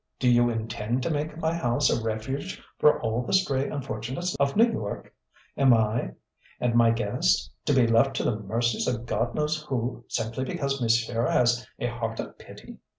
Do 0.17 0.27
you 0.27 0.49
intend 0.49 1.03
to 1.03 1.11
make 1.11 1.31
of 1.33 1.37
my 1.41 1.53
house 1.53 1.91
a 1.91 2.03
refuge 2.03 2.59
for 2.79 2.99
all 3.03 3.21
the 3.21 3.33
stray 3.33 3.69
unfortunates 3.69 4.35
of 4.39 4.55
New 4.55 4.65
York? 4.73 5.13
Am 5.55 5.75
I, 5.75 6.13
and 6.59 6.73
my 6.73 6.89
guests, 6.89 7.51
to 7.65 7.73
be 7.75 7.85
left 7.85 8.15
to 8.15 8.23
the 8.23 8.39
mercies 8.39 8.87
of 8.87 9.05
God 9.05 9.35
knows 9.35 9.61
who, 9.65 10.03
simply 10.07 10.43
because 10.43 10.81
monsieur 10.81 11.29
has 11.29 11.67
a 11.77 11.85
heart 11.85 12.19
of 12.19 12.35
pity?" 12.39 12.79